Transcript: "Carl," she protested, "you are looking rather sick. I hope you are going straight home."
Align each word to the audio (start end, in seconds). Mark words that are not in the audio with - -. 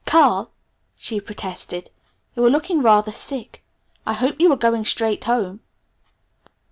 "Carl," 0.07 0.49
she 0.97 1.21
protested, 1.21 1.91
"you 2.35 2.43
are 2.43 2.49
looking 2.49 2.81
rather 2.81 3.11
sick. 3.11 3.61
I 4.03 4.13
hope 4.13 4.39
you 4.39 4.51
are 4.51 4.55
going 4.57 4.83
straight 4.83 5.25
home." 5.25 5.59